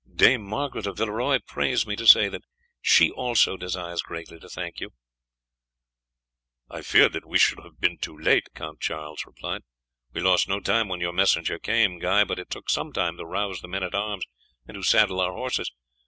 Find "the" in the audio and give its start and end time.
13.61-13.67